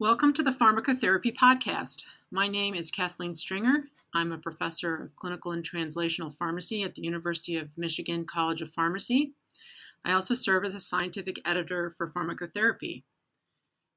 Welcome 0.00 0.32
to 0.34 0.44
the 0.44 0.52
Pharmacotherapy 0.52 1.34
Podcast. 1.34 2.04
My 2.30 2.46
name 2.46 2.76
is 2.76 2.88
Kathleen 2.88 3.34
Stringer. 3.34 3.86
I'm 4.14 4.30
a 4.30 4.38
professor 4.38 4.94
of 4.94 5.16
clinical 5.16 5.50
and 5.50 5.68
translational 5.68 6.32
pharmacy 6.32 6.84
at 6.84 6.94
the 6.94 7.02
University 7.02 7.56
of 7.56 7.76
Michigan 7.76 8.24
College 8.24 8.62
of 8.62 8.72
Pharmacy. 8.72 9.32
I 10.06 10.12
also 10.12 10.36
serve 10.36 10.64
as 10.64 10.76
a 10.76 10.80
scientific 10.80 11.40
editor 11.44 11.96
for 11.98 12.12
pharmacotherapy. 12.12 13.02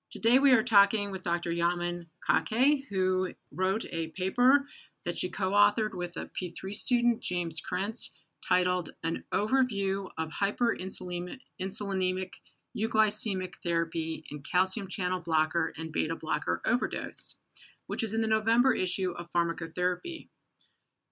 Today 0.09 0.39
we 0.39 0.53
are 0.53 0.63
talking 0.63 1.11
with 1.11 1.21
Dr. 1.21 1.51
Yaman 1.51 2.07
Kaakeh, 2.27 2.85
who 2.89 3.35
wrote 3.53 3.85
a 3.91 4.07
paper 4.07 4.65
that 5.05 5.19
she 5.19 5.29
co 5.29 5.51
authored 5.51 5.93
with 5.93 6.17
a 6.17 6.31
P3 6.35 6.73
student, 6.73 7.21
James 7.21 7.61
Krenz, 7.61 8.09
titled 8.43 8.89
An 9.03 9.23
Overview 9.31 10.09
of 10.17 10.29
Hyperinsulinemic 10.29 12.31
Euglycemic 12.77 13.55
Therapy 13.63 14.23
in 14.31 14.41
Calcium 14.41 14.87
Channel 14.87 15.19
Blocker 15.19 15.73
and 15.77 15.91
Beta 15.91 16.15
Blocker 16.15 16.61
Overdose, 16.65 17.35
which 17.87 18.03
is 18.03 18.13
in 18.13 18.21
the 18.21 18.27
November 18.27 18.73
issue 18.73 19.11
of 19.11 19.31
Pharmacotherapy. 19.31 20.29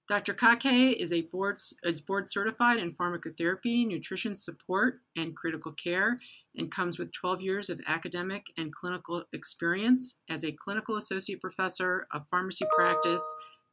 Dr. 0.07 0.33
Kaakeh 0.33 0.93
is 0.93 1.13
a 1.13 1.21
board 1.21 1.59
is 1.83 2.01
board 2.01 2.27
certified 2.31 2.79
in 2.79 2.93
pharmacotherapy, 2.93 3.85
nutrition 3.85 4.35
support, 4.35 5.01
and 5.15 5.35
critical 5.35 5.71
care, 5.73 6.17
and 6.55 6.71
comes 6.71 6.97
with 6.97 7.11
12 7.11 7.41
years 7.43 7.69
of 7.69 7.79
academic 7.85 8.47
and 8.57 8.73
clinical 8.73 9.23
experience 9.33 10.21
as 10.27 10.43
a 10.43 10.51
clinical 10.51 10.95
associate 10.95 11.39
professor 11.39 12.07
of 12.11 12.27
pharmacy 12.27 12.65
practice 12.75 13.23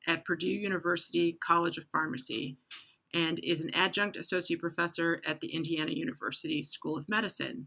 at 0.07 0.27
Purdue 0.27 0.51
University 0.51 1.39
College 1.41 1.79
of 1.79 1.87
Pharmacy, 1.91 2.59
and 3.17 3.41
is 3.43 3.63
an 3.63 3.75
adjunct 3.75 4.19
associate 4.19 4.61
professor 4.61 5.23
at 5.27 5.41
the 5.41 5.49
Indiana 5.49 5.91
University 5.91 6.63
School 6.63 6.99
of 6.99 7.09
Medicine. 7.09 7.67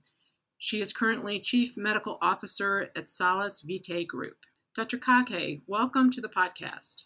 She 0.59 0.79
is 0.79 0.93
currently 0.93 1.39
Chief 1.39 1.75
Medical 1.75 2.19
Officer 2.21 2.91
at 2.95 3.09
Salus 3.09 3.61
Vitae 3.61 4.05
Group. 4.05 4.37
Dr. 4.75 4.99
Kaakeh, 4.99 5.61
welcome 5.65 6.11
to 6.11 6.21
the 6.21 6.29
podcast. 6.29 7.05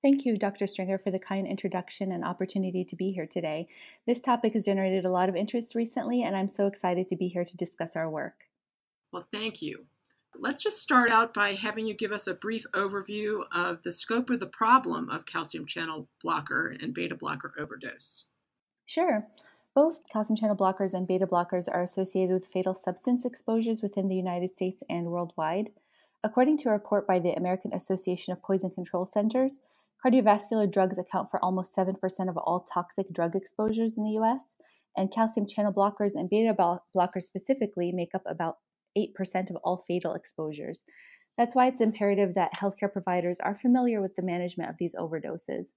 Thank 0.00 0.24
you, 0.24 0.36
Dr. 0.36 0.68
Stringer, 0.68 0.98
for 0.98 1.10
the 1.10 1.18
kind 1.18 1.44
introduction 1.48 2.12
and 2.12 2.24
opportunity 2.24 2.84
to 2.84 2.94
be 2.94 3.10
here 3.10 3.26
today. 3.26 3.66
This 4.06 4.20
topic 4.20 4.52
has 4.52 4.66
generated 4.66 5.04
a 5.04 5.10
lot 5.10 5.28
of 5.28 5.34
interest 5.34 5.74
recently, 5.74 6.22
and 6.22 6.36
I'm 6.36 6.48
so 6.48 6.68
excited 6.68 7.08
to 7.08 7.16
be 7.16 7.26
here 7.26 7.44
to 7.44 7.56
discuss 7.56 7.96
our 7.96 8.08
work. 8.08 8.44
Well, 9.12 9.26
thank 9.32 9.60
you. 9.60 9.86
Let's 10.36 10.62
just 10.62 10.80
start 10.80 11.10
out 11.10 11.32
by 11.32 11.54
having 11.54 11.86
you 11.86 11.94
give 11.94 12.12
us 12.12 12.26
a 12.26 12.34
brief 12.34 12.66
overview 12.74 13.44
of 13.52 13.82
the 13.82 13.92
scope 13.92 14.30
of 14.30 14.40
the 14.40 14.46
problem 14.46 15.08
of 15.08 15.26
calcium 15.26 15.64
channel 15.64 16.08
blocker 16.22 16.76
and 16.80 16.92
beta 16.92 17.14
blocker 17.14 17.54
overdose. 17.58 18.24
Sure. 18.84 19.26
Both 19.74 20.00
calcium 20.10 20.36
channel 20.36 20.56
blockers 20.56 20.92
and 20.92 21.06
beta 21.06 21.26
blockers 21.26 21.68
are 21.72 21.82
associated 21.82 22.34
with 22.34 22.46
fatal 22.46 22.74
substance 22.74 23.24
exposures 23.24 23.80
within 23.80 24.08
the 24.08 24.16
United 24.16 24.50
States 24.50 24.82
and 24.88 25.06
worldwide. 25.06 25.70
According 26.22 26.58
to 26.58 26.68
a 26.68 26.72
report 26.72 27.06
by 27.06 27.18
the 27.18 27.32
American 27.32 27.72
Association 27.72 28.32
of 28.32 28.42
Poison 28.42 28.70
Control 28.70 29.06
Centers, 29.06 29.60
cardiovascular 30.04 30.70
drugs 30.70 30.98
account 30.98 31.30
for 31.30 31.42
almost 31.44 31.74
7% 31.76 31.94
of 32.28 32.36
all 32.36 32.60
toxic 32.60 33.12
drug 33.12 33.34
exposures 33.36 33.96
in 33.96 34.04
the 34.04 34.18
US, 34.20 34.56
and 34.96 35.12
calcium 35.12 35.46
channel 35.46 35.72
blockers 35.72 36.14
and 36.14 36.30
beta 36.30 36.54
blockers 36.54 37.22
specifically 37.22 37.92
make 37.92 38.14
up 38.14 38.22
about 38.26 38.58
8% 38.96 39.50
of 39.50 39.56
all 39.56 39.76
fatal 39.76 40.14
exposures. 40.14 40.84
That's 41.36 41.54
why 41.54 41.66
it's 41.66 41.80
imperative 41.80 42.34
that 42.34 42.54
healthcare 42.54 42.92
providers 42.92 43.38
are 43.40 43.54
familiar 43.54 44.00
with 44.00 44.14
the 44.16 44.22
management 44.22 44.70
of 44.70 44.76
these 44.78 44.94
overdoses. 44.94 45.72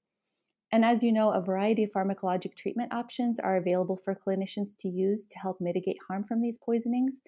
And 0.71 0.83
as 0.83 1.01
you 1.01 1.11
know, 1.11 1.31
a 1.31 1.41
variety 1.41 1.83
of 1.83 1.91
pharmacologic 1.91 2.55
treatment 2.55 2.93
options 2.93 3.39
are 3.39 3.55
available 3.55 3.97
for 3.97 4.13
clinicians 4.13 4.75
to 4.79 4.89
use 4.89 5.27
to 5.29 5.39
help 5.39 5.61
mitigate 5.61 5.97
harm 6.07 6.23
from 6.23 6.41
these 6.41 6.57
poisonings. 6.57 7.19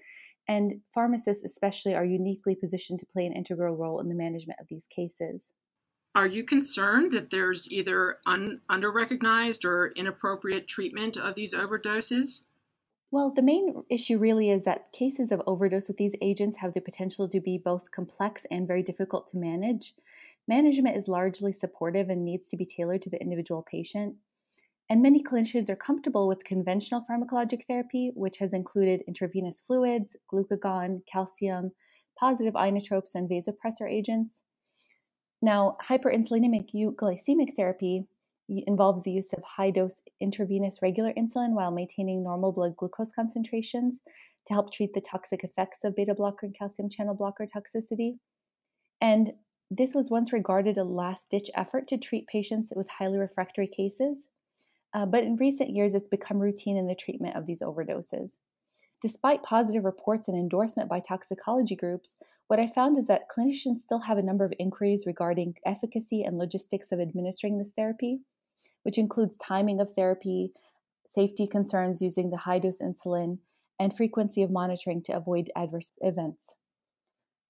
And 0.48 0.82
pharmacists, 0.94 1.46
especially, 1.46 1.96
are 1.96 2.06
uniquely 2.06 2.56
positioned 2.56 3.00
to 3.00 3.06
play 3.06 3.26
an 3.26 3.34
integral 3.34 3.76
role 3.76 4.00
in 4.00 4.10
the 4.10 4.16
management 4.16 4.60
of 4.60 4.68
these 4.68 4.88
cases. 4.88 5.54
Are 6.16 6.28
you 6.28 6.44
concerned 6.44 7.12
that 7.12 7.30
there's 7.30 7.72
either 7.72 8.18
un- 8.26 8.62
under-recognized 8.68 9.64
or 9.64 9.94
inappropriate 9.96 10.68
treatment 10.68 11.18
of 11.18 11.36
these 11.36 11.54
overdoses? 11.54 12.46
Well, 13.12 13.34
the 13.36 13.42
main 13.42 13.84
issue 13.90 14.20
really 14.20 14.52
is 14.52 14.66
that 14.66 14.92
cases 14.92 15.32
of 15.32 15.42
overdose 15.48 15.88
with 15.88 15.98
these 15.98 16.14
agents 16.22 16.58
have 16.58 16.76
the 16.76 16.82
potential 16.82 17.28
to 17.30 17.42
be 17.42 17.58
both 17.58 17.90
complex 17.90 18.46
and 18.52 18.68
very 18.68 18.84
difficult 18.84 19.26
to 19.28 19.38
manage. 19.38 19.96
Management 20.48 20.96
is 20.96 21.08
largely 21.08 21.52
supportive 21.52 22.10
and 22.10 22.24
needs 22.24 22.50
to 22.50 22.58
be 22.58 22.66
tailored 22.66 23.02
to 23.02 23.10
the 23.10 23.20
individual 23.20 23.66
patient. 23.70 24.16
And 24.92 25.02
many 25.02 25.24
clinicians 25.24 25.70
are 25.70 25.76
comfortable 25.76 26.28
with 26.28 26.44
conventional 26.44 27.04
pharmacologic 27.10 27.66
therapy, 27.68 28.12
which 28.16 28.38
has 28.40 28.54
included 28.54 29.04
intravenous 29.08 29.60
fluids, 29.60 30.16
glucagon, 30.32 31.02
calcium, 31.12 31.72
positive 32.20 32.54
inotropes, 32.54 33.16
and 33.16 33.30
vasopressor 33.30 33.90
agents. 33.90 34.44
Now, 35.42 35.78
hyperinsulinemic 35.88 36.74
euglycemic 36.76 37.56
therapy 37.56 38.06
involves 38.68 39.04
the 39.04 39.12
use 39.12 39.34
of 39.34 39.44
high 39.44 39.72
dose 39.72 40.02
intravenous 40.20 40.80
regular 40.82 41.14
insulin 41.14 41.52
while 41.52 41.72
maintaining 41.72 42.24
normal 42.24 42.52
blood 42.52 42.76
glucose 42.76 43.12
concentrations 43.12 44.02
to 44.46 44.54
help 44.54 44.74
treat 44.74 44.94
the 44.94 45.02
toxic 45.02 45.44
effects 45.44 45.84
of 45.84 45.96
beta 45.96 46.16
blocker 46.16 46.46
and 46.46 46.58
calcium 46.58 46.90
channel 46.90 47.14
blocker 47.14 47.46
toxicity. 47.46 48.18
And 49.02 49.34
this 49.72 49.94
was 49.94 50.10
once 50.10 50.34
regarded 50.34 50.78
a 50.78 50.84
last 50.84 51.30
ditch 51.30 51.50
effort 51.56 51.88
to 51.90 51.98
treat 51.98 52.28
patients 52.28 52.74
with 52.76 52.88
highly 52.88 53.20
refractory 53.20 53.68
cases, 53.68 54.28
uh, 54.94 55.06
but 55.06 55.24
in 55.24 55.36
recent 55.36 55.70
years 55.70 55.94
it's 55.94 56.08
become 56.08 56.40
routine 56.40 56.76
in 56.76 56.88
the 56.88 56.96
treatment 56.96 57.36
of 57.36 57.46
these 57.46 57.62
overdoses. 57.62 58.38
Despite 59.02 59.44
positive 59.44 59.86
reports 59.86 60.28
and 60.28 60.38
endorsement 60.38 60.90
by 60.90 61.00
toxicology 61.00 61.76
groups, 61.76 62.18
what 62.48 62.60
I 62.60 62.68
found 62.68 62.98
is 62.98 63.06
that 63.06 63.30
clinicians 63.30 63.78
still 63.78 64.00
have 64.00 64.18
a 64.18 64.24
number 64.24 64.44
of 64.44 64.54
inquiries 64.60 65.06
regarding 65.06 65.56
efficacy 65.66 66.24
and 66.24 66.38
logistics 66.38 66.92
of 66.92 67.00
administering 67.00 67.58
this 67.58 67.72
therapy, 67.72 68.20
which 68.84 68.98
includes 68.98 69.38
timing 69.38 69.80
of 69.80 69.92
therapy, 69.92 70.52
safety 71.06 71.48
concerns 71.48 72.02
using 72.02 72.30
the 72.30 72.38
high 72.38 72.60
dose 72.60 72.80
insulin, 72.80 73.40
and 73.80 73.96
frequency 73.96 74.44
of 74.44 74.52
monitoring 74.52 75.02
to 75.04 75.14
avoid 75.14 75.50
adverse 75.56 75.92
events. 76.02 76.56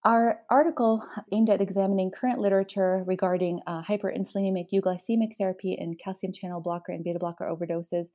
Our 0.05 0.39
article 0.49 1.03
aimed 1.33 1.49
at 1.49 1.59
examining 1.59 2.11
current 2.11 2.39
literature 2.39 3.03
regarding 3.05 3.59
uh, 3.67 3.81
hyperinsulinemic 3.83 4.67
euglycemic 4.73 5.35
therapy 5.37 5.75
and 5.77 5.99
calcium 5.99 6.31
channel 6.31 6.61
blocker 6.61 6.93
and 6.93 7.03
beta 7.03 7.19
blocker 7.19 7.43
overdoses, 7.43 8.07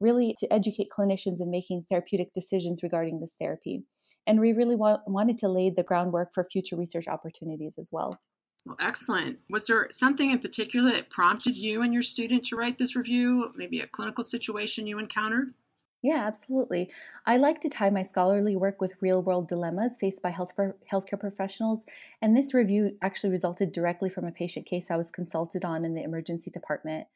really 0.00 0.34
to 0.38 0.50
educate 0.50 0.88
clinicians 0.96 1.40
in 1.40 1.50
making 1.50 1.84
therapeutic 1.90 2.32
decisions 2.32 2.82
regarding 2.82 3.20
this 3.20 3.36
therapy. 3.38 3.82
And 4.26 4.40
we 4.40 4.54
really 4.54 4.76
wa- 4.76 5.00
wanted 5.06 5.36
to 5.38 5.48
lay 5.48 5.68
the 5.68 5.82
groundwork 5.82 6.30
for 6.32 6.42
future 6.42 6.76
research 6.76 7.06
opportunities 7.06 7.74
as 7.78 7.90
well. 7.92 8.18
Well, 8.66 8.76
excellent. 8.80 9.38
Was 9.48 9.66
there 9.68 9.86
something 9.92 10.32
in 10.32 10.40
particular 10.40 10.90
that 10.90 11.08
prompted 11.08 11.56
you 11.56 11.82
and 11.82 11.94
your 11.94 12.02
student 12.02 12.44
to 12.46 12.56
write 12.56 12.78
this 12.78 12.96
review? 12.96 13.52
Maybe 13.54 13.78
a 13.80 13.86
clinical 13.86 14.24
situation 14.24 14.88
you 14.88 14.98
encountered? 14.98 15.54
Yeah, 16.02 16.26
absolutely. 16.26 16.90
I 17.26 17.36
like 17.36 17.60
to 17.60 17.68
tie 17.68 17.90
my 17.90 18.02
scholarly 18.02 18.56
work 18.56 18.80
with 18.80 19.00
real 19.00 19.22
world 19.22 19.48
dilemmas 19.48 19.96
faced 19.96 20.20
by 20.20 20.30
health 20.30 20.54
pro- 20.56 20.74
healthcare 20.92 21.18
professionals, 21.18 21.84
and 22.20 22.36
this 22.36 22.54
review 22.54 22.96
actually 23.02 23.30
resulted 23.30 23.72
directly 23.72 24.10
from 24.10 24.24
a 24.24 24.32
patient 24.32 24.66
case 24.66 24.90
I 24.90 24.96
was 24.96 25.10
consulted 25.10 25.64
on 25.64 25.84
in 25.84 25.94
the 25.94 26.02
emergency 26.02 26.50
department. 26.50 27.06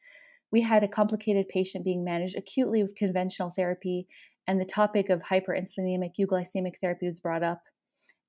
We 0.51 0.61
had 0.61 0.83
a 0.83 0.87
complicated 0.87 1.49
patient 1.49 1.83
being 1.83 2.03
managed 2.03 2.37
acutely 2.37 2.81
with 2.81 2.95
conventional 2.95 3.49
therapy, 3.49 4.07
and 4.47 4.57
the 4.57 4.65
topic 4.65 5.09
of 5.09 5.23
hyperinsulinemic 5.23 6.13
euglycemic 6.19 6.75
therapy 6.81 7.05
was 7.05 7.19
brought 7.19 7.43
up. 7.43 7.63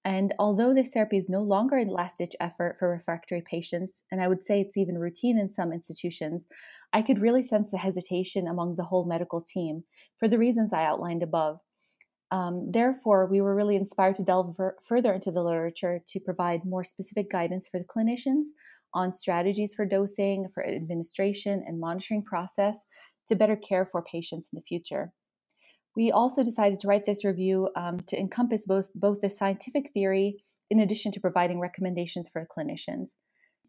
And 0.04 0.34
although 0.38 0.74
this 0.74 0.90
therapy 0.90 1.16
is 1.16 1.28
no 1.28 1.42
longer 1.42 1.78
a 1.78 1.84
last 1.84 2.18
ditch 2.18 2.34
effort 2.40 2.76
for 2.76 2.90
refractory 2.90 3.42
patients, 3.48 4.02
and 4.10 4.20
I 4.20 4.26
would 4.26 4.42
say 4.42 4.60
it's 4.60 4.76
even 4.76 4.98
routine 4.98 5.38
in 5.38 5.48
some 5.48 5.72
institutions, 5.72 6.46
I 6.92 7.02
could 7.02 7.20
really 7.20 7.42
sense 7.42 7.70
the 7.70 7.78
hesitation 7.78 8.48
among 8.48 8.76
the 8.76 8.84
whole 8.84 9.06
medical 9.06 9.40
team 9.40 9.84
for 10.18 10.26
the 10.26 10.38
reasons 10.38 10.72
I 10.72 10.84
outlined 10.84 11.22
above. 11.22 11.60
Um, 12.32 12.70
therefore, 12.72 13.26
we 13.26 13.40
were 13.40 13.54
really 13.54 13.76
inspired 13.76 14.16
to 14.16 14.24
delve 14.24 14.56
ver- 14.56 14.76
further 14.88 15.12
into 15.12 15.30
the 15.30 15.42
literature 15.42 16.00
to 16.08 16.20
provide 16.20 16.64
more 16.64 16.82
specific 16.82 17.30
guidance 17.30 17.68
for 17.68 17.78
the 17.78 17.84
clinicians 17.84 18.46
on 18.94 19.12
strategies 19.12 19.74
for 19.74 19.86
dosing, 19.86 20.48
for 20.52 20.66
administration, 20.66 21.62
and 21.66 21.78
monitoring 21.78 22.24
process 22.24 22.84
to 23.28 23.36
better 23.36 23.56
care 23.56 23.84
for 23.84 24.02
patients 24.02 24.48
in 24.52 24.56
the 24.56 24.62
future. 24.62 25.12
We 25.96 26.10
also 26.10 26.42
decided 26.42 26.80
to 26.80 26.88
write 26.88 27.04
this 27.04 27.24
review 27.24 27.68
um, 27.76 28.00
to 28.06 28.18
encompass 28.18 28.66
both, 28.66 28.90
both 28.94 29.20
the 29.20 29.30
scientific 29.30 29.92
theory 29.92 30.42
in 30.70 30.80
addition 30.80 31.12
to 31.12 31.20
providing 31.20 31.60
recommendations 31.60 32.28
for 32.28 32.46
clinicians. 32.46 33.10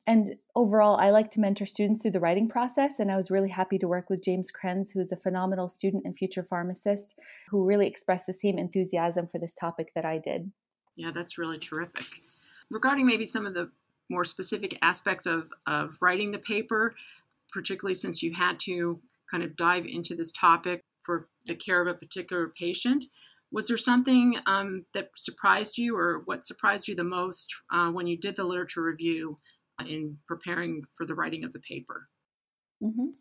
And 0.06 0.36
overall, 0.56 0.98
I 0.98 1.12
like 1.12 1.32
to 1.32 1.40
mentor 1.40 1.66
students 1.66 2.02
through 2.02 2.12
the 2.12 2.20
writing 2.20 2.50
process, 2.50 3.00
and 3.00 3.10
I 3.10 3.16
was 3.16 3.32
really 3.32 3.50
happy 3.50 3.78
to 3.78 3.88
work 3.88 4.10
with 4.10 4.24
James 4.24 4.52
Krenz, 4.52 4.90
who 4.94 5.00
is 5.00 5.14
a 5.14 5.18
phenomenal 5.18 5.70
student 5.70 6.04
and 6.06 6.16
future 6.16 6.44
pharmacist 6.44 7.18
who 7.50 7.64
really 7.64 7.88
expressed 7.88 8.28
the 8.28 8.34
same 8.34 8.58
enthusiasm 8.58 9.28
for 9.28 9.40
this 9.40 9.54
topic 9.54 9.92
that 9.96 10.04
I 10.04 10.18
did. 10.18 10.52
Yeah, 10.96 11.12
that's 11.14 11.38
really 11.38 11.58
terrific. 11.58 12.04
Regarding 12.70 13.06
maybe 13.06 13.26
some 13.26 13.46
of 13.46 13.54
the 13.54 13.72
more 14.10 14.26
specific 14.26 14.78
aspects 14.82 15.26
of, 15.26 15.48
of 15.68 15.98
writing 16.02 16.32
the 16.32 16.40
paper, 16.40 16.94
particularly 17.54 17.94
since 17.94 18.22
you 18.22 18.34
had 18.34 18.60
to 18.60 19.00
kind 19.32 19.44
of 19.44 19.56
dive 19.56 19.86
into 19.86 20.16
this 20.16 20.32
topic 20.34 20.82
for 21.02 21.30
the 21.46 21.56
care 21.56 21.82
of 21.82 21.88
a 21.88 21.98
particular 21.98 22.54
patient. 22.58 23.06
Was 23.52 23.68
there 23.68 23.78
something 23.78 24.38
um, 24.46 24.86
that 24.94 25.10
surprised 25.16 25.78
you, 25.78 25.96
or 25.96 26.24
what 26.26 26.46
surprised 26.46 26.88
you 26.88 26.96
the 26.96 27.04
most 27.04 27.54
uh, 27.72 27.92
when 27.92 28.08
you 28.08 28.18
did 28.18 28.36
the 28.36 28.44
literature 28.44 28.82
review 28.82 29.36
in 29.86 30.18
preparing 30.28 30.84
for 30.98 31.06
the 31.06 31.16
writing 31.16 31.44
of 31.44 31.54
the 31.54 31.60
paper? 31.60 32.06
Mm-hmm. 32.84 33.12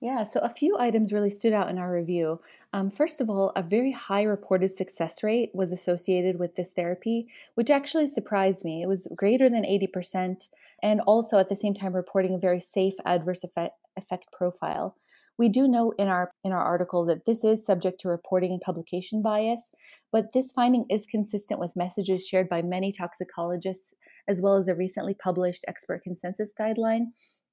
Yeah, 0.00 0.24
so 0.24 0.40
a 0.40 0.48
few 0.48 0.76
items 0.80 1.12
really 1.12 1.30
stood 1.30 1.52
out 1.52 1.70
in 1.70 1.78
our 1.78 1.92
review. 1.92 2.40
Um, 2.72 2.90
first 2.90 3.20
of 3.20 3.30
all, 3.30 3.52
a 3.54 3.62
very 3.62 3.92
high 3.92 4.24
reported 4.24 4.74
success 4.74 5.22
rate 5.22 5.50
was 5.54 5.70
associated 5.70 6.40
with 6.40 6.56
this 6.56 6.72
therapy, 6.72 7.28
which 7.54 7.70
actually 7.70 8.08
surprised 8.08 8.64
me. 8.64 8.82
It 8.82 8.88
was 8.88 9.06
greater 9.14 9.48
than 9.48 9.62
80%, 9.62 10.48
and 10.82 11.00
also 11.02 11.38
at 11.38 11.48
the 11.48 11.54
same 11.54 11.72
time 11.72 11.94
reporting 11.94 12.34
a 12.34 12.38
very 12.38 12.60
safe 12.60 12.94
adverse 13.04 13.44
effect, 13.44 13.76
effect 13.96 14.26
profile. 14.32 14.96
We 15.38 15.48
do 15.48 15.66
note 15.66 15.94
in 15.98 16.08
our 16.08 16.32
in 16.44 16.52
our 16.52 16.62
article 16.62 17.06
that 17.06 17.24
this 17.24 17.42
is 17.42 17.64
subject 17.64 18.00
to 18.00 18.08
reporting 18.08 18.52
and 18.52 18.60
publication 18.60 19.22
bias, 19.22 19.70
but 20.12 20.32
this 20.32 20.52
finding 20.52 20.84
is 20.90 21.06
consistent 21.06 21.58
with 21.58 21.76
messages 21.76 22.26
shared 22.26 22.48
by 22.48 22.62
many 22.62 22.92
toxicologists 22.92 23.94
as 24.28 24.40
well 24.40 24.56
as 24.56 24.68
a 24.68 24.74
recently 24.74 25.14
published 25.14 25.64
expert 25.66 26.02
consensus 26.02 26.52
guideline 26.58 27.06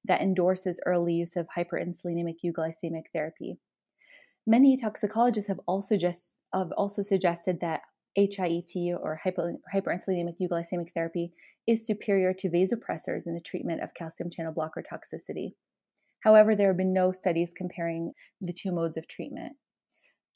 that 0.04 0.20
endorses 0.20 0.80
early 0.86 1.14
use 1.14 1.36
of 1.36 1.48
hyperinsulinemic 1.56 2.36
euglycemic 2.44 3.04
therapy. 3.12 3.58
Many 4.46 4.76
toxicologists 4.76 5.48
have 5.48 5.60
also 5.66 5.96
just 5.96 6.38
have 6.54 6.72
also 6.76 7.02
suggested 7.02 7.60
that 7.60 7.82
HIET 8.18 8.94
or 9.00 9.20
hyper, 9.22 9.54
hyperinsulinemic 9.72 10.34
euglycemic 10.40 10.92
therapy 10.94 11.32
is 11.66 11.86
superior 11.86 12.32
to 12.34 12.48
vasopressors 12.48 13.26
in 13.26 13.34
the 13.34 13.40
treatment 13.40 13.82
of 13.82 13.94
calcium 13.94 14.30
channel 14.30 14.52
blocker 14.52 14.82
toxicity. 14.82 15.52
However, 16.20 16.54
there 16.54 16.68
have 16.68 16.76
been 16.76 16.92
no 16.92 17.12
studies 17.12 17.52
comparing 17.56 18.12
the 18.40 18.52
two 18.52 18.72
modes 18.72 18.96
of 18.96 19.08
treatment. 19.08 19.56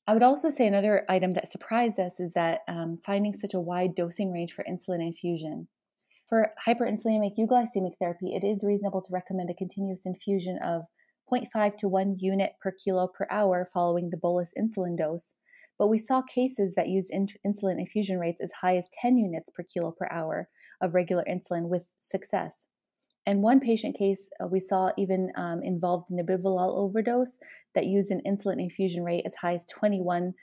I 0.07 0.13
would 0.13 0.23
also 0.23 0.51
say 0.51 0.67
another 0.67 1.05
item 1.09 1.31
that 1.33 1.49
surprised 1.49 1.99
us 1.99 2.21
is 2.21 2.33
that 2.33 2.61
um, 2.69 2.99
finding 2.99 3.33
such 3.33 3.55
a 3.55 3.61
wide 3.61 3.95
dosing 3.95 4.33
range 4.33 4.53
for 4.53 4.65
insulin 4.65 5.01
infusion. 5.01 5.69
For 6.27 6.53
hyperinsulinemic 6.67 7.37
euglycemic 7.39 7.99
therapy, 7.99 8.35
it 8.35 8.45
is 8.45 8.65
reasonable 8.65 9.03
to 9.03 9.13
recommend 9.13 9.51
a 9.51 9.55
continuous 9.55 10.05
infusion 10.05 10.59
of 10.65 10.83
0.5 11.33 11.77
to 11.79 11.89
1 11.89 12.17
unit 12.19 12.53
per 12.63 12.73
kilo 12.73 13.09
per 13.09 13.27
hour 13.31 13.65
following 13.65 14.11
the 14.11 14.17
bolus 14.17 14.53
insulin 14.59 14.97
dose. 14.97 15.33
But 15.79 15.89
we 15.89 15.99
saw 15.99 16.23
cases 16.23 16.75
that 16.75 16.89
used 16.89 17.11
in- 17.11 17.29
insulin 17.47 17.79
infusion 17.79 18.19
rates 18.19 18.41
as 18.43 18.53
high 18.53 18.77
as 18.77 18.89
10 19.01 19.17
units 19.17 19.51
per 19.51 19.63
kilo 19.63 19.91
per 19.91 20.09
hour 20.11 20.49
of 20.81 20.95
regular 20.95 21.25
insulin 21.25 21.69
with 21.69 21.91
success. 21.99 22.67
And 23.27 23.43
one 23.43 23.61
patient 23.61 23.97
case 23.97 24.29
uh, 24.43 24.47
we 24.47 24.61
saw 24.61 24.91
even 24.99 25.33
um, 25.37 25.63
involved 25.63 26.11
nebivolol 26.11 26.77
overdose 26.77 27.39
that 27.75 27.87
used 27.87 28.11
an 28.11 28.21
insulin 28.27 28.61
infusion 28.61 29.03
rate 29.03 29.25
as 29.25 29.35
high 29.35 29.55
as 29.55 29.67
21.8 29.67 30.35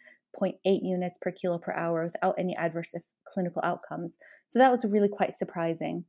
units 0.64 1.20
per 1.22 1.32
kilo 1.32 1.60
per 1.60 1.74
hour 1.74 2.04
without 2.06 2.36
any 2.40 2.56
adverse 2.58 2.94
clinical 3.26 3.62
outcomes. 3.64 4.18
So 4.48 4.60
that 4.60 4.72
was 4.72 4.86
really 4.86 5.10
quite 5.10 5.36
surprising. 5.36 6.06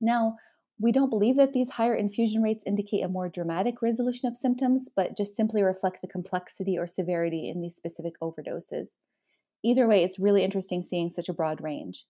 Now, 0.00 0.36
we 0.78 0.92
don't 0.92 1.10
believe 1.10 1.36
that 1.36 1.54
these 1.54 1.70
higher 1.70 1.94
infusion 1.94 2.42
rates 2.42 2.62
indicate 2.66 3.02
a 3.02 3.08
more 3.08 3.28
dramatic 3.28 3.80
resolution 3.80 4.28
of 4.28 4.36
symptoms, 4.36 4.88
but 4.94 5.16
just 5.16 5.34
simply 5.34 5.62
reflect 5.62 6.02
the 6.02 6.08
complexity 6.08 6.76
or 6.76 6.86
severity 6.86 7.48
in 7.48 7.60
these 7.60 7.74
specific 7.74 8.12
overdoses. 8.20 8.88
Either 9.64 9.88
way, 9.88 10.04
it's 10.04 10.18
really 10.18 10.44
interesting 10.44 10.82
seeing 10.82 11.08
such 11.08 11.30
a 11.30 11.34
broad 11.34 11.62
range. 11.62 12.04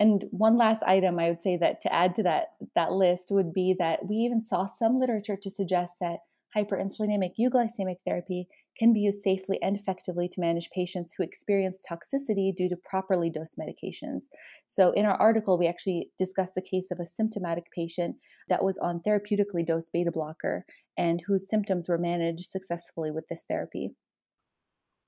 And 0.00 0.24
one 0.30 0.56
last 0.56 0.82
item 0.84 1.18
I 1.18 1.28
would 1.28 1.42
say 1.42 1.56
that 1.56 1.80
to 1.82 1.92
add 1.92 2.14
to 2.16 2.22
that 2.22 2.48
that 2.74 2.92
list 2.92 3.28
would 3.30 3.52
be 3.52 3.74
that 3.78 4.06
we 4.06 4.16
even 4.16 4.42
saw 4.42 4.64
some 4.64 4.98
literature 5.00 5.36
to 5.36 5.50
suggest 5.50 5.94
that 6.00 6.20
hyperinsulinemic 6.56 7.32
euglycemic 7.38 7.96
therapy 8.06 8.48
can 8.78 8.92
be 8.92 9.00
used 9.00 9.22
safely 9.22 9.60
and 9.60 9.76
effectively 9.76 10.28
to 10.28 10.40
manage 10.40 10.70
patients 10.70 11.12
who 11.12 11.24
experience 11.24 11.82
toxicity 11.82 12.54
due 12.54 12.68
to 12.68 12.76
properly 12.76 13.28
dosed 13.28 13.58
medications. 13.58 14.24
So, 14.68 14.92
in 14.92 15.04
our 15.04 15.16
article, 15.16 15.58
we 15.58 15.66
actually 15.66 16.10
discussed 16.16 16.54
the 16.54 16.62
case 16.62 16.90
of 16.90 17.00
a 17.00 17.06
symptomatic 17.06 17.64
patient 17.74 18.16
that 18.48 18.62
was 18.62 18.78
on 18.78 19.00
therapeutically 19.00 19.66
dosed 19.66 19.92
beta 19.92 20.12
blocker 20.12 20.64
and 20.96 21.22
whose 21.26 21.48
symptoms 21.48 21.88
were 21.88 21.98
managed 21.98 22.46
successfully 22.46 23.10
with 23.10 23.26
this 23.28 23.44
therapy. 23.48 23.90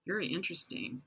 Very 0.07 0.27
interesting. 0.27 1.03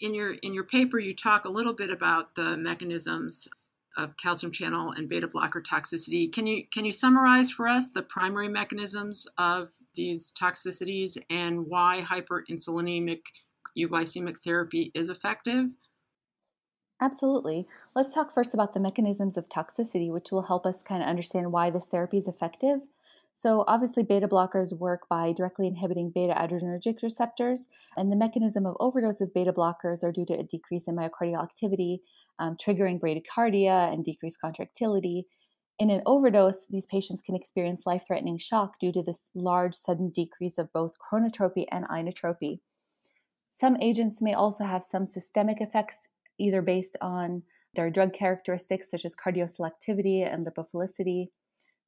In 0.00 0.14
your 0.14 0.34
in 0.34 0.54
your 0.54 0.64
paper, 0.64 0.98
you 0.98 1.14
talk 1.14 1.44
a 1.44 1.50
little 1.50 1.72
bit 1.72 1.90
about 1.90 2.34
the 2.34 2.56
mechanisms 2.56 3.48
of 3.96 4.16
calcium 4.16 4.52
channel 4.52 4.92
and 4.92 5.08
beta 5.08 5.26
blocker 5.26 5.60
toxicity. 5.60 6.32
Can 6.32 6.46
you 6.46 6.64
can 6.72 6.84
you 6.84 6.92
summarize 6.92 7.50
for 7.50 7.66
us 7.66 7.90
the 7.90 8.02
primary 8.02 8.48
mechanisms 8.48 9.26
of 9.38 9.70
these 9.94 10.32
toxicities 10.32 11.18
and 11.28 11.66
why 11.66 12.04
hyperinsulinemic 12.04 13.22
euglycemic 13.76 14.38
therapy 14.44 14.92
is 14.94 15.10
effective? 15.10 15.66
Absolutely. 17.00 17.66
Let's 17.94 18.14
talk 18.14 18.32
first 18.32 18.54
about 18.54 18.74
the 18.74 18.80
mechanisms 18.80 19.36
of 19.36 19.48
toxicity, 19.48 20.10
which 20.10 20.32
will 20.32 20.42
help 20.42 20.66
us 20.66 20.82
kind 20.82 21.02
of 21.02 21.08
understand 21.08 21.52
why 21.52 21.70
this 21.70 21.86
therapy 21.86 22.18
is 22.18 22.26
effective. 22.26 22.80
So, 23.40 23.62
obviously, 23.68 24.02
beta 24.02 24.26
blockers 24.26 24.76
work 24.76 25.08
by 25.08 25.32
directly 25.32 25.68
inhibiting 25.68 26.10
beta 26.12 26.34
adrenergic 26.34 27.04
receptors, 27.04 27.68
and 27.96 28.10
the 28.10 28.16
mechanism 28.16 28.66
of 28.66 28.76
overdose 28.80 29.20
of 29.20 29.32
beta 29.32 29.52
blockers 29.52 30.02
are 30.02 30.10
due 30.10 30.26
to 30.26 30.40
a 30.40 30.42
decrease 30.42 30.88
in 30.88 30.96
myocardial 30.96 31.40
activity, 31.40 32.02
um, 32.40 32.56
triggering 32.56 32.98
bradycardia 32.98 33.92
and 33.92 34.04
decreased 34.04 34.40
contractility. 34.40 35.24
In 35.78 35.88
an 35.88 36.02
overdose, 36.04 36.66
these 36.68 36.86
patients 36.86 37.22
can 37.22 37.36
experience 37.36 37.86
life 37.86 38.06
threatening 38.08 38.38
shock 38.38 38.80
due 38.80 38.90
to 38.90 39.04
this 39.04 39.30
large 39.36 39.76
sudden 39.76 40.10
decrease 40.10 40.58
of 40.58 40.72
both 40.72 40.96
chronotropy 40.98 41.64
and 41.70 41.84
inotropy. 41.84 42.58
Some 43.52 43.76
agents 43.80 44.20
may 44.20 44.34
also 44.34 44.64
have 44.64 44.82
some 44.82 45.06
systemic 45.06 45.60
effects, 45.60 46.08
either 46.40 46.60
based 46.60 46.96
on 47.00 47.44
their 47.74 47.88
drug 47.88 48.12
characteristics, 48.12 48.90
such 48.90 49.04
as 49.04 49.14
cardioselectivity 49.14 50.26
and 50.26 50.44
lipophilicity. 50.44 51.28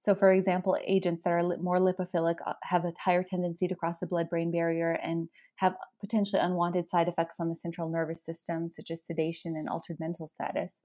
So, 0.02 0.14
for 0.14 0.32
example, 0.32 0.78
agents 0.86 1.20
that 1.24 1.30
are 1.30 1.42
more 1.58 1.78
lipophilic 1.78 2.36
uh, 2.46 2.54
have 2.62 2.86
a 2.86 2.92
higher 2.98 3.22
tendency 3.22 3.68
to 3.68 3.74
cross 3.74 4.00
the 4.00 4.06
blood 4.06 4.30
brain 4.30 4.50
barrier 4.50 4.92
and 4.92 5.28
have 5.56 5.76
potentially 6.00 6.40
unwanted 6.40 6.88
side 6.88 7.06
effects 7.06 7.38
on 7.38 7.50
the 7.50 7.54
central 7.54 7.90
nervous 7.90 8.24
system, 8.24 8.70
such 8.70 8.90
as 8.90 9.04
sedation 9.04 9.56
and 9.56 9.68
altered 9.68 9.98
mental 10.00 10.26
status. 10.26 10.80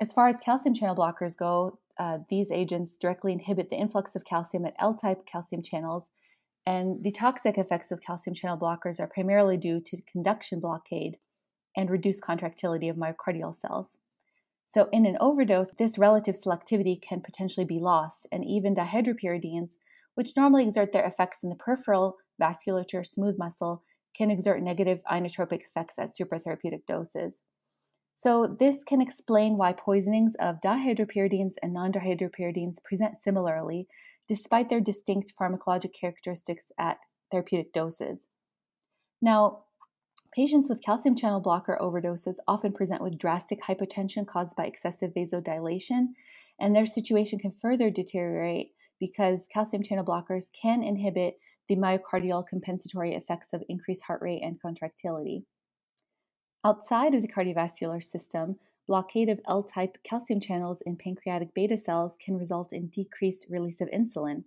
As 0.00 0.14
far 0.14 0.28
as 0.28 0.38
calcium 0.38 0.74
channel 0.74 0.96
blockers 0.96 1.36
go, 1.36 1.78
uh, 1.98 2.18
these 2.30 2.50
agents 2.50 2.96
directly 2.96 3.32
inhibit 3.32 3.68
the 3.68 3.76
influx 3.76 4.16
of 4.16 4.24
calcium 4.24 4.64
at 4.64 4.74
L 4.78 4.94
type 4.94 5.26
calcium 5.26 5.62
channels, 5.62 6.10
and 6.64 7.04
the 7.04 7.10
toxic 7.10 7.58
effects 7.58 7.92
of 7.92 8.00
calcium 8.00 8.34
channel 8.34 8.58
blockers 8.58 8.98
are 8.98 9.08
primarily 9.08 9.58
due 9.58 9.80
to 9.80 10.02
conduction 10.10 10.58
blockade 10.58 11.18
and 11.76 11.90
reduced 11.90 12.22
contractility 12.22 12.88
of 12.88 12.96
myocardial 12.96 13.54
cells. 13.54 13.98
So, 14.66 14.88
in 14.92 15.06
an 15.06 15.16
overdose, 15.20 15.70
this 15.78 15.96
relative 15.96 16.34
selectivity 16.34 17.00
can 17.00 17.20
potentially 17.20 17.64
be 17.64 17.78
lost, 17.78 18.26
and 18.32 18.44
even 18.44 18.74
dihydropyridines, 18.74 19.76
which 20.14 20.36
normally 20.36 20.64
exert 20.64 20.92
their 20.92 21.04
effects 21.04 21.44
in 21.44 21.50
the 21.50 21.56
peripheral 21.56 22.16
vasculature 22.40 23.06
smooth 23.06 23.38
muscle, 23.38 23.84
can 24.16 24.30
exert 24.30 24.62
negative 24.62 25.02
inotropic 25.10 25.62
effects 25.62 25.98
at 25.98 26.14
supertherapeutic 26.14 26.84
doses. 26.86 27.42
So, 28.14 28.56
this 28.58 28.82
can 28.82 29.00
explain 29.00 29.56
why 29.56 29.72
poisonings 29.72 30.34
of 30.40 30.60
dihydropyridines 30.64 31.54
and 31.62 31.72
non 31.72 31.92
dihydropyridines 31.92 32.82
present 32.82 33.18
similarly, 33.22 33.86
despite 34.26 34.68
their 34.68 34.80
distinct 34.80 35.32
pharmacologic 35.38 35.92
characteristics 35.92 36.72
at 36.76 36.98
therapeutic 37.30 37.72
doses. 37.72 38.26
Now, 39.22 39.65
Patients 40.36 40.68
with 40.68 40.82
calcium 40.82 41.16
channel 41.16 41.40
blocker 41.40 41.78
overdoses 41.80 42.36
often 42.46 42.70
present 42.70 43.00
with 43.00 43.16
drastic 43.16 43.62
hypotension 43.62 44.26
caused 44.26 44.54
by 44.54 44.66
excessive 44.66 45.14
vasodilation, 45.14 46.08
and 46.60 46.76
their 46.76 46.84
situation 46.84 47.38
can 47.38 47.50
further 47.50 47.88
deteriorate 47.88 48.72
because 49.00 49.48
calcium 49.50 49.82
channel 49.82 50.04
blockers 50.04 50.50
can 50.52 50.82
inhibit 50.82 51.38
the 51.68 51.76
myocardial 51.76 52.46
compensatory 52.46 53.14
effects 53.14 53.54
of 53.54 53.64
increased 53.70 54.02
heart 54.02 54.20
rate 54.20 54.42
and 54.42 54.60
contractility. 54.60 55.46
Outside 56.66 57.14
of 57.14 57.22
the 57.22 57.32
cardiovascular 57.32 58.04
system, 58.04 58.56
blockade 58.86 59.30
of 59.30 59.40
L 59.48 59.62
type 59.62 59.96
calcium 60.04 60.40
channels 60.40 60.82
in 60.84 60.96
pancreatic 60.96 61.54
beta 61.54 61.78
cells 61.78 62.14
can 62.22 62.36
result 62.36 62.74
in 62.74 62.88
decreased 62.88 63.46
release 63.48 63.80
of 63.80 63.88
insulin. 63.88 64.44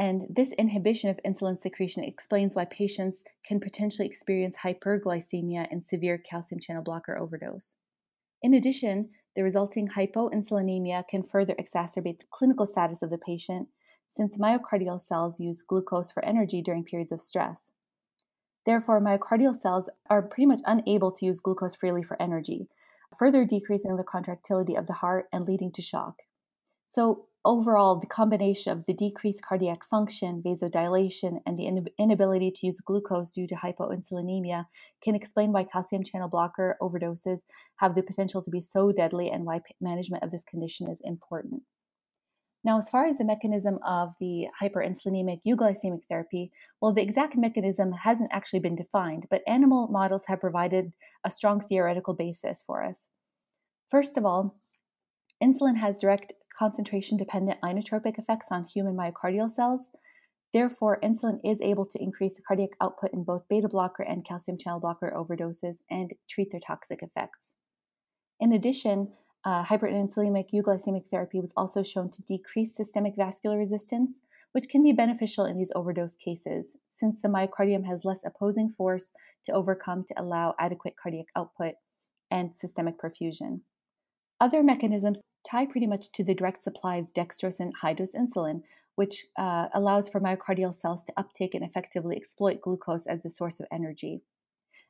And 0.00 0.24
this 0.30 0.52
inhibition 0.52 1.10
of 1.10 1.20
insulin 1.26 1.58
secretion 1.58 2.04
explains 2.04 2.54
why 2.56 2.64
patients 2.64 3.22
can 3.46 3.60
potentially 3.60 4.08
experience 4.08 4.56
hyperglycemia 4.56 5.66
and 5.70 5.84
severe 5.84 6.16
calcium 6.16 6.58
channel 6.58 6.82
blocker 6.82 7.18
overdose. 7.18 7.74
In 8.42 8.54
addition, 8.54 9.10
the 9.36 9.42
resulting 9.42 9.88
hypoinsulinemia 9.88 11.06
can 11.06 11.22
further 11.22 11.54
exacerbate 11.60 12.20
the 12.20 12.24
clinical 12.30 12.64
status 12.64 13.02
of 13.02 13.10
the 13.10 13.18
patient 13.18 13.68
since 14.08 14.38
myocardial 14.38 14.98
cells 14.98 15.38
use 15.38 15.62
glucose 15.62 16.10
for 16.10 16.24
energy 16.24 16.62
during 16.62 16.82
periods 16.82 17.12
of 17.12 17.20
stress. 17.20 17.72
Therefore, 18.64 19.02
myocardial 19.02 19.54
cells 19.54 19.90
are 20.08 20.22
pretty 20.22 20.46
much 20.46 20.60
unable 20.64 21.12
to 21.12 21.26
use 21.26 21.40
glucose 21.40 21.74
freely 21.74 22.02
for 22.02 22.20
energy, 22.20 22.70
further 23.18 23.44
decreasing 23.44 23.98
the 23.98 24.04
contractility 24.04 24.76
of 24.76 24.86
the 24.86 24.94
heart 24.94 25.26
and 25.30 25.46
leading 25.46 25.70
to 25.72 25.82
shock. 25.82 26.20
So, 26.86 27.26
overall, 27.44 27.98
the 27.98 28.06
combination 28.06 28.72
of 28.72 28.84
the 28.86 28.92
decreased 28.92 29.42
cardiac 29.42 29.84
function, 29.84 30.42
vasodilation, 30.44 31.40
and 31.46 31.56
the 31.56 31.90
inability 31.98 32.50
to 32.50 32.66
use 32.66 32.80
glucose 32.80 33.30
due 33.30 33.46
to 33.46 33.54
hypoinsulinemia 33.54 34.66
can 35.02 35.14
explain 35.14 35.52
why 35.52 35.64
calcium 35.64 36.04
channel 36.04 36.28
blocker 36.28 36.76
overdoses 36.82 37.40
have 37.76 37.94
the 37.94 38.02
potential 38.02 38.42
to 38.42 38.50
be 38.50 38.60
so 38.60 38.92
deadly 38.92 39.30
and 39.30 39.44
why 39.44 39.60
management 39.80 40.22
of 40.22 40.30
this 40.30 40.44
condition 40.44 40.88
is 40.90 41.00
important. 41.04 41.62
Now, 42.62 42.76
as 42.76 42.90
far 42.90 43.06
as 43.06 43.16
the 43.16 43.24
mechanism 43.24 43.78
of 43.86 44.10
the 44.20 44.48
hyperinsulinemic 44.62 45.40
euglycemic 45.46 46.00
therapy, 46.10 46.52
well, 46.82 46.92
the 46.92 47.00
exact 47.00 47.34
mechanism 47.34 47.90
hasn't 47.92 48.28
actually 48.32 48.60
been 48.60 48.76
defined, 48.76 49.26
but 49.30 49.40
animal 49.46 49.88
models 49.88 50.24
have 50.26 50.40
provided 50.40 50.92
a 51.24 51.30
strong 51.30 51.60
theoretical 51.60 52.12
basis 52.12 52.60
for 52.60 52.84
us. 52.84 53.06
First 53.88 54.18
of 54.18 54.26
all, 54.26 54.59
insulin 55.42 55.76
has 55.76 55.98
direct 55.98 56.32
concentration 56.56 57.16
dependent 57.16 57.60
inotropic 57.62 58.18
effects 58.18 58.48
on 58.50 58.64
human 58.64 58.96
myocardial 58.96 59.50
cells. 59.50 59.88
Therefore, 60.52 60.98
insulin 61.02 61.40
is 61.44 61.60
able 61.60 61.86
to 61.86 62.02
increase 62.02 62.40
cardiac 62.46 62.70
output 62.80 63.12
in 63.12 63.24
both 63.24 63.48
beta 63.48 63.68
blocker 63.68 64.02
and 64.02 64.26
calcium 64.26 64.58
channel 64.58 64.80
blocker 64.80 65.12
overdoses 65.16 65.78
and 65.90 66.12
treat 66.28 66.50
their 66.50 66.60
toxic 66.60 67.02
effects. 67.02 67.54
In 68.40 68.52
addition, 68.52 69.12
uh, 69.44 69.64
euglycemic 69.64 71.08
therapy 71.10 71.40
was 71.40 71.52
also 71.56 71.82
shown 71.82 72.10
to 72.10 72.22
decrease 72.22 72.76
systemic 72.76 73.14
vascular 73.16 73.56
resistance, 73.56 74.20
which 74.52 74.68
can 74.68 74.82
be 74.82 74.92
beneficial 74.92 75.44
in 75.44 75.56
these 75.56 75.72
overdose 75.74 76.16
cases, 76.16 76.76
since 76.88 77.22
the 77.22 77.28
myocardium 77.28 77.86
has 77.86 78.04
less 78.04 78.20
opposing 78.24 78.68
force 78.68 79.12
to 79.44 79.52
overcome 79.52 80.04
to 80.04 80.20
allow 80.20 80.54
adequate 80.58 80.94
cardiac 81.00 81.26
output 81.36 81.74
and 82.30 82.54
systemic 82.54 82.98
perfusion. 82.98 83.60
Other 84.40 84.62
mechanisms 84.62 85.20
tie 85.44 85.66
pretty 85.66 85.86
much 85.86 86.10
to 86.12 86.24
the 86.24 86.34
direct 86.34 86.62
supply 86.62 86.96
of 86.96 87.12
dextrose 87.12 87.60
and 87.60 87.74
dose 87.96 88.14
insulin, 88.14 88.62
which 88.94 89.26
uh, 89.38 89.68
allows 89.74 90.08
for 90.08 90.20
myocardial 90.20 90.74
cells 90.74 91.04
to 91.04 91.12
uptake 91.16 91.54
and 91.54 91.64
effectively 91.64 92.16
exploit 92.16 92.60
glucose 92.60 93.06
as 93.06 93.24
a 93.24 93.30
source 93.30 93.60
of 93.60 93.66
energy. 93.70 94.22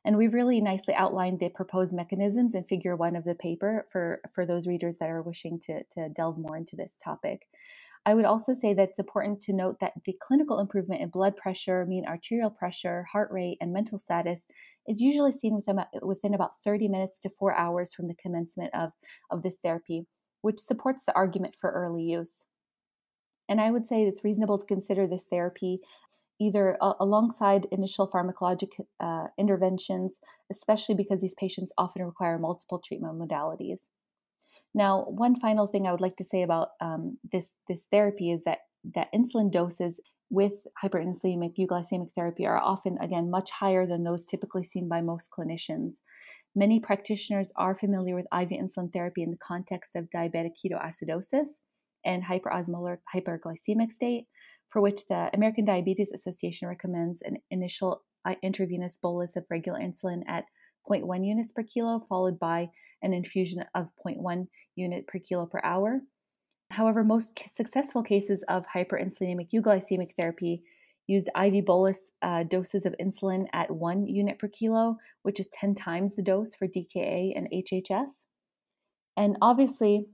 And 0.03 0.17
we've 0.17 0.33
really 0.33 0.61
nicely 0.61 0.95
outlined 0.95 1.39
the 1.39 1.49
proposed 1.49 1.93
mechanisms 1.93 2.55
in 2.55 2.63
figure 2.63 2.95
one 2.95 3.15
of 3.15 3.23
the 3.23 3.35
paper 3.35 3.85
for, 3.91 4.21
for 4.31 4.45
those 4.45 4.67
readers 4.67 4.97
that 4.97 5.09
are 5.09 5.21
wishing 5.21 5.59
to, 5.59 5.83
to 5.91 6.09
delve 6.09 6.37
more 6.37 6.57
into 6.57 6.75
this 6.75 6.97
topic. 6.97 7.47
I 8.05 8.15
would 8.15 8.25
also 8.25 8.55
say 8.55 8.73
that 8.73 8.89
it's 8.89 8.99
important 8.99 9.41
to 9.41 9.53
note 9.53 9.79
that 9.79 9.93
the 10.05 10.17
clinical 10.19 10.59
improvement 10.59 11.01
in 11.01 11.09
blood 11.09 11.35
pressure, 11.35 11.85
mean 11.85 12.05
arterial 12.07 12.49
pressure, 12.49 13.05
heart 13.11 13.29
rate, 13.31 13.57
and 13.61 13.71
mental 13.71 13.99
status 13.99 14.47
is 14.87 14.99
usually 14.99 15.31
seen 15.31 15.61
within, 16.01 16.33
about 16.33 16.57
30 16.63 16.87
minutes 16.87 17.19
to 17.19 17.29
four 17.29 17.55
hours 17.55 17.93
from 17.93 18.07
the 18.07 18.15
commencement 18.15 18.73
of, 18.73 18.93
of 19.29 19.43
this 19.43 19.57
therapy, 19.63 20.07
which 20.41 20.59
supports 20.59 21.05
the 21.05 21.15
argument 21.15 21.55
for 21.55 21.71
early 21.71 22.01
use. 22.01 22.47
And 23.47 23.61
I 23.61 23.69
would 23.69 23.85
say 23.85 24.03
it's 24.03 24.23
reasonable 24.23 24.57
to 24.57 24.65
consider 24.65 25.05
this 25.05 25.25
therapy 25.29 25.81
either 26.39 26.75
alongside 26.99 27.67
initial 27.71 28.09
pharmacologic 28.09 28.71
uh, 28.99 29.27
interventions, 29.37 30.17
especially 30.51 30.95
because 30.95 31.21
these 31.21 31.35
patients 31.35 31.71
often 31.77 32.03
require 32.03 32.39
multiple 32.39 32.81
treatment 32.83 33.13
modalities. 33.19 33.89
Now, 34.73 35.03
one 35.07 35.35
final 35.35 35.67
thing 35.67 35.85
I 35.85 35.91
would 35.91 36.01
like 36.01 36.15
to 36.17 36.23
say 36.23 36.43
about 36.43 36.69
um, 36.79 37.17
this 37.31 37.53
this 37.67 37.85
therapy 37.91 38.31
is 38.31 38.43
that 38.45 38.59
that 38.95 39.09
insulin 39.13 39.51
doses 39.51 39.99
with 40.29 40.65
hyperinsulinemic 40.81 41.55
euglycemic 41.59 42.13
therapy 42.15 42.45
are 42.45 42.57
often 42.57 42.97
again 43.01 43.29
much 43.29 43.51
higher 43.51 43.85
than 43.85 44.03
those 44.03 44.23
typically 44.23 44.63
seen 44.63 44.87
by 44.87 45.01
most 45.01 45.29
clinicians. 45.29 45.95
Many 46.55 46.79
practitioners 46.79 47.51
are 47.57 47.75
familiar 47.75 48.15
with 48.15 48.25
IV 48.33 48.49
insulin 48.49 48.91
therapy 48.93 49.23
in 49.23 49.31
the 49.31 49.37
context 49.37 49.95
of 49.95 50.09
diabetic 50.09 50.51
ketoacidosis 50.63 51.59
and 52.05 52.23
hyperosmolar 52.23 52.97
hyperglycemic 53.13 53.91
state, 53.91 54.25
for 54.69 54.81
which 54.81 55.05
the 55.07 55.29
American 55.33 55.65
Diabetes 55.65 56.11
Association 56.13 56.69
recommends 56.69 57.21
an 57.21 57.37
initial 57.51 58.01
uh, 58.25 58.35
intravenous 58.41 58.97
bolus 59.01 59.35
of 59.35 59.45
regular 59.49 59.79
insulin 59.79 60.21
at 60.27 60.45
0.1 60.89 61.25
units 61.25 61.51
per 61.51 61.63
kilo, 61.63 61.99
followed 62.07 62.39
by 62.39 62.69
an 63.01 63.13
infusion 63.13 63.63
of 63.75 63.91
0.1 64.05 64.47
unit 64.75 65.07
per 65.07 65.19
kilo 65.19 65.45
per 65.45 65.61
hour. 65.63 66.01
However, 66.71 67.03
most 67.03 67.37
successful 67.47 68.03
cases 68.03 68.43
of 68.47 68.65
hyperinsulinemic 68.67 69.49
euglycemic 69.53 70.11
therapy 70.17 70.63
used 71.07 71.29
IV 71.35 71.65
bolus 71.65 72.11
uh, 72.21 72.43
doses 72.43 72.85
of 72.85 72.95
insulin 73.01 73.47
at 73.51 73.71
1 73.71 74.07
unit 74.07 74.39
per 74.39 74.47
kilo, 74.47 74.97
which 75.23 75.39
is 75.39 75.49
10 75.49 75.75
times 75.75 76.15
the 76.15 76.23
dose 76.23 76.55
for 76.55 76.67
DKA 76.67 77.33
and 77.35 77.49
HHS. 77.53 78.25
And 79.17 79.37
obviously, 79.41 80.05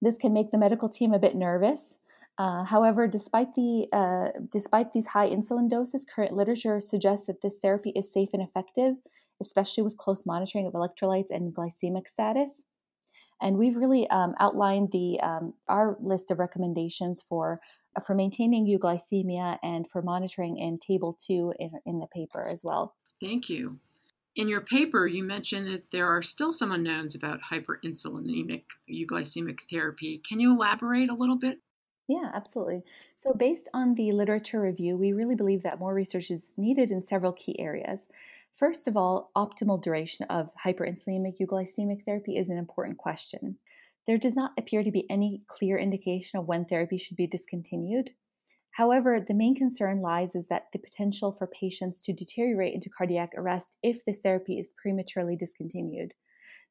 this 0.00 0.16
can 0.16 0.32
make 0.32 0.52
the 0.52 0.58
medical 0.58 0.88
team 0.88 1.12
a 1.12 1.18
bit 1.18 1.34
nervous 1.34 1.96
uh, 2.36 2.64
however, 2.64 3.06
despite 3.06 3.54
the 3.54 3.86
uh, 3.92 4.38
despite 4.50 4.92
these 4.92 5.06
high 5.06 5.28
insulin 5.28 5.70
doses, 5.70 6.04
current 6.04 6.32
literature 6.32 6.80
suggests 6.80 7.26
that 7.26 7.42
this 7.42 7.58
therapy 7.62 7.92
is 7.94 8.12
safe 8.12 8.30
and 8.32 8.42
effective, 8.42 8.94
especially 9.40 9.84
with 9.84 9.96
close 9.96 10.26
monitoring 10.26 10.66
of 10.66 10.72
electrolytes 10.72 11.30
and 11.30 11.54
glycemic 11.54 12.08
status. 12.08 12.64
And 13.40 13.56
we've 13.56 13.76
really 13.76 14.08
um, 14.10 14.34
outlined 14.40 14.90
the 14.92 15.20
um, 15.20 15.52
our 15.68 15.96
list 16.00 16.32
of 16.32 16.40
recommendations 16.40 17.22
for 17.28 17.60
uh, 17.94 18.00
for 18.00 18.14
maintaining 18.14 18.66
euglycemia 18.66 19.58
and 19.62 19.88
for 19.88 20.02
monitoring 20.02 20.58
in 20.58 20.78
table 20.78 21.16
two 21.24 21.52
in, 21.60 21.70
in 21.86 22.00
the 22.00 22.08
paper 22.08 22.48
as 22.48 22.62
well. 22.64 22.96
Thank 23.20 23.48
you. 23.48 23.78
In 24.34 24.48
your 24.48 24.62
paper, 24.62 25.06
you 25.06 25.22
mentioned 25.22 25.68
that 25.68 25.92
there 25.92 26.08
are 26.08 26.20
still 26.20 26.50
some 26.50 26.72
unknowns 26.72 27.14
about 27.14 27.42
hyperinsulinemic 27.52 28.64
euglycemic 28.90 29.60
therapy. 29.70 30.18
Can 30.18 30.40
you 30.40 30.52
elaborate 30.52 31.08
a 31.08 31.14
little 31.14 31.36
bit? 31.36 31.60
Yeah, 32.06 32.30
absolutely. 32.34 32.82
So, 33.16 33.32
based 33.32 33.68
on 33.72 33.94
the 33.94 34.12
literature 34.12 34.60
review, 34.60 34.96
we 34.96 35.12
really 35.12 35.34
believe 35.34 35.62
that 35.62 35.78
more 35.78 35.94
research 35.94 36.30
is 36.30 36.52
needed 36.56 36.90
in 36.90 37.02
several 37.02 37.32
key 37.32 37.58
areas. 37.58 38.08
First 38.52 38.86
of 38.88 38.96
all, 38.96 39.30
optimal 39.34 39.82
duration 39.82 40.26
of 40.26 40.52
hyperinsulinemic 40.64 41.38
euglycemic 41.38 42.04
therapy 42.04 42.36
is 42.36 42.50
an 42.50 42.58
important 42.58 42.98
question. 42.98 43.58
There 44.06 44.18
does 44.18 44.36
not 44.36 44.52
appear 44.58 44.82
to 44.84 44.90
be 44.90 45.10
any 45.10 45.42
clear 45.46 45.78
indication 45.78 46.38
of 46.38 46.46
when 46.46 46.66
therapy 46.66 46.98
should 46.98 47.16
be 47.16 47.26
discontinued. 47.26 48.14
However, 48.72 49.20
the 49.20 49.34
main 49.34 49.54
concern 49.54 50.02
lies 50.02 50.34
is 50.34 50.48
that 50.48 50.68
the 50.72 50.78
potential 50.80 51.32
for 51.32 51.46
patients 51.46 52.02
to 52.02 52.12
deteriorate 52.12 52.74
into 52.74 52.90
cardiac 52.90 53.32
arrest 53.36 53.78
if 53.82 54.04
this 54.04 54.20
therapy 54.20 54.58
is 54.58 54.74
prematurely 54.74 55.36
discontinued. 55.36 56.14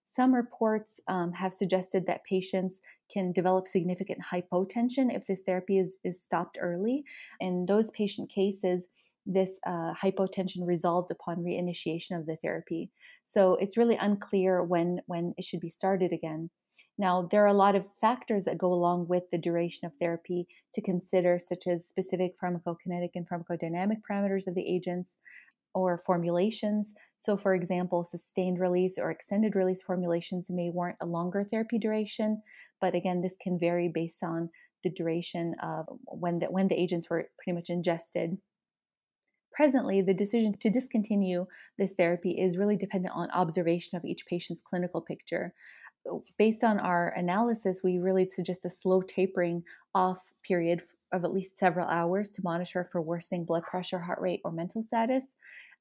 Some 0.05 0.33
reports 0.33 1.00
um, 1.07 1.31
have 1.33 1.53
suggested 1.53 2.05
that 2.07 2.24
patients 2.24 2.81
can 3.12 3.31
develop 3.31 3.67
significant 3.67 4.19
hypotension 4.31 5.15
if 5.15 5.25
this 5.25 5.41
therapy 5.45 5.79
is, 5.79 5.98
is 6.03 6.22
stopped 6.22 6.57
early. 6.60 7.03
In 7.39 7.65
those 7.65 7.91
patient 7.91 8.29
cases, 8.29 8.88
this 9.25 9.51
uh, 9.65 9.93
hypotension 9.93 10.67
resolved 10.67 11.12
upon 11.12 11.38
reinitiation 11.38 12.17
of 12.19 12.25
the 12.25 12.38
therapy. 12.43 12.91
So 13.24 13.55
it's 13.55 13.77
really 13.77 13.95
unclear 13.95 14.63
when, 14.63 15.01
when 15.07 15.33
it 15.38 15.45
should 15.45 15.62
be 15.62 15.69
started 15.69 16.12
again. 16.12 16.50
Now, 16.98 17.27
there 17.29 17.43
are 17.43 17.48
a 17.48 17.53
lot 17.53 17.75
of 17.75 17.88
factors 18.01 18.45
that 18.45 18.57
go 18.57 18.74
along 18.74 19.07
with 19.07 19.24
the 19.31 19.38
duration 19.38 19.86
of 19.86 19.95
therapy 19.95 20.48
to 20.74 20.81
consider, 20.81 21.39
such 21.39 21.67
as 21.67 21.88
specific 21.88 22.33
pharmacokinetic 22.39 23.12
and 23.15 23.27
pharmacodynamic 23.27 24.01
parameters 24.10 24.48
of 24.48 24.55
the 24.55 24.67
agents, 24.67 25.17
or 25.74 25.98
formulations. 25.98 26.94
So, 27.20 27.38
for 27.38 27.53
example, 27.53 28.03
sustained 28.03 28.60
release 28.60 28.98
or 28.98 29.12
extended 29.12 29.56
release 29.56 29.82
formulations 29.82 30.50
may 30.50 30.70
warrant 30.70 30.98
a 31.01 31.06
longer 31.06 31.44
therapy 31.44 31.77
duration, 31.77 32.42
but 32.82 32.96
again, 32.96 33.22
this 33.22 33.38
can 33.42 33.58
vary 33.58 33.89
based 33.94 34.24
on 34.24 34.50
the 34.84 34.89
duration 34.89 35.56
of 35.63 35.86
when 36.06 36.39
the, 36.39 36.48
when 36.48 36.68
the 36.68 36.80
agents 36.80 37.10
were 37.10 37.30
pretty 37.38 37.56
much 37.56 37.70
ingested. 37.70 38.38
Presently, 39.53 40.01
the 40.01 40.13
decision 40.13 40.53
to 40.60 40.70
discontinue 40.70 41.46
this 41.77 41.94
therapy 41.94 42.32
is 42.32 42.58
really 42.58 42.75
dependent 42.75 43.13
on 43.15 43.30
observation 43.32 43.98
of 43.98 44.03
each 44.03 44.25
patient's 44.25 44.62
clinical 44.62 45.00
picture 45.00 45.53
based 46.38 46.63
on 46.63 46.79
our 46.79 47.10
analysis, 47.10 47.81
we 47.83 48.00
really 48.00 48.27
suggest 48.27 48.65
a 48.65 48.69
slow 48.69 49.01
tapering 49.01 49.63
off 49.95 50.33
period 50.43 50.81
of 51.12 51.24
at 51.24 51.33
least 51.33 51.55
several 51.55 51.88
hours 51.88 52.31
to 52.31 52.41
monitor 52.43 52.83
for 52.83 53.01
worsening 53.01 53.45
blood 53.45 53.63
pressure, 53.63 54.00
heart 54.00 54.19
rate, 54.19 54.41
or 54.43 54.51
mental 54.51 54.81
status 54.81 55.27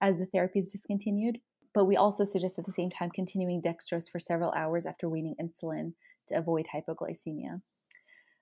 as 0.00 0.18
the 0.18 0.26
therapy 0.26 0.60
is 0.60 0.72
discontinued. 0.72 1.38
But 1.74 1.86
we 1.86 1.96
also 1.96 2.24
suggest 2.24 2.58
at 2.58 2.66
the 2.66 2.72
same 2.72 2.90
time 2.90 3.10
continuing 3.10 3.62
dextrose 3.62 4.10
for 4.10 4.18
several 4.18 4.52
hours 4.52 4.84
after 4.84 5.08
weaning 5.08 5.36
insulin 5.40 5.94
to 6.28 6.36
avoid 6.36 6.66
hypoglycemia. 6.72 7.62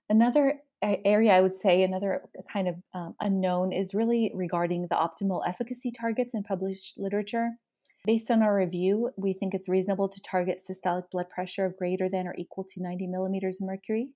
Another 0.09 0.59
area 0.81 1.31
I 1.31 1.41
would 1.41 1.55
say, 1.55 1.83
another 1.83 2.23
kind 2.51 2.67
of 2.67 2.75
um, 2.93 3.15
unknown, 3.21 3.71
is 3.71 3.93
really 3.93 4.31
regarding 4.33 4.87
the 4.87 4.95
optimal 4.95 5.41
efficacy 5.47 5.91
targets 5.91 6.33
in 6.33 6.43
published 6.43 6.97
literature. 6.97 7.51
Based 8.03 8.31
on 8.31 8.41
our 8.41 8.55
review, 8.55 9.11
we 9.15 9.33
think 9.33 9.53
it's 9.53 9.69
reasonable 9.69 10.09
to 10.09 10.21
target 10.21 10.59
systolic 10.59 11.11
blood 11.11 11.29
pressure 11.29 11.65
of 11.65 11.77
greater 11.77 12.09
than 12.09 12.27
or 12.27 12.33
equal 12.35 12.63
to 12.63 12.81
90 12.81 13.05
millimeters 13.07 13.61
of 13.61 13.67
mercury 13.67 14.09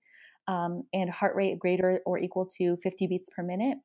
um, 0.48 0.84
and 0.92 1.10
heart 1.10 1.36
rate 1.36 1.60
greater 1.60 2.02
or 2.06 2.18
equal 2.18 2.48
to 2.58 2.78
50 2.78 3.08
beats 3.08 3.30
per 3.30 3.44
minute. 3.44 3.78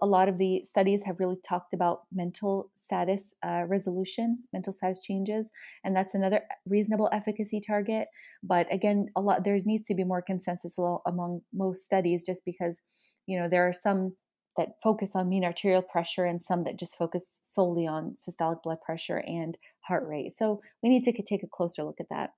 A 0.00 0.06
lot 0.06 0.28
of 0.28 0.38
the 0.38 0.62
studies 0.64 1.04
have 1.04 1.20
really 1.20 1.36
talked 1.46 1.72
about 1.72 2.02
mental 2.12 2.70
status 2.76 3.34
uh, 3.46 3.64
resolution, 3.66 4.44
mental 4.52 4.72
status 4.72 5.02
changes, 5.02 5.50
and 5.84 5.96
that's 5.96 6.14
another 6.14 6.42
reasonable 6.66 7.08
efficacy 7.12 7.60
target. 7.66 8.08
But 8.42 8.72
again, 8.72 9.08
a 9.16 9.22
lot 9.22 9.44
there 9.44 9.58
needs 9.64 9.86
to 9.88 9.94
be 9.94 10.04
more 10.04 10.20
consensus 10.20 10.76
among 11.06 11.42
most 11.52 11.82
studies, 11.82 12.26
just 12.26 12.42
because 12.44 12.82
you 13.26 13.40
know 13.40 13.48
there 13.48 13.66
are 13.66 13.72
some 13.72 14.14
that 14.56 14.80
focus 14.82 15.14
on 15.14 15.28
mean 15.28 15.44
arterial 15.44 15.82
pressure 15.82 16.24
and 16.24 16.40
some 16.42 16.62
that 16.62 16.78
just 16.78 16.96
focus 16.96 17.40
solely 17.42 17.86
on 17.86 18.14
systolic 18.14 18.62
blood 18.62 18.80
pressure 18.80 19.22
and 19.26 19.56
heart 19.80 20.06
rate. 20.06 20.32
So 20.32 20.60
we 20.82 20.88
need 20.88 21.04
to 21.04 21.22
take 21.22 21.42
a 21.42 21.48
closer 21.48 21.84
look 21.84 22.00
at 22.00 22.08
that. 22.10 22.30